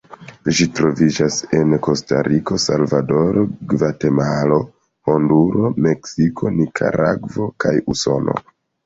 [0.59, 4.57] Ĝi troviĝas en Kostariko, Salvadoro, Gvatemalo,
[5.11, 8.39] Honduro, Meksiko, Nikaragvo kaj Usono.